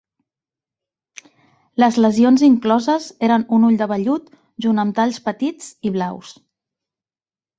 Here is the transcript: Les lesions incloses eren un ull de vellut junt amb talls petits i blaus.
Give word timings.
Les 1.83 1.97
lesions 2.05 2.45
incloses 2.47 3.05
eren 3.27 3.45
un 3.57 3.67
ull 3.69 3.77
de 3.81 3.89
vellut 3.93 4.33
junt 4.67 4.83
amb 4.85 4.97
talls 5.01 5.19
petits 5.29 5.69
i 5.91 5.95
blaus. 5.99 6.33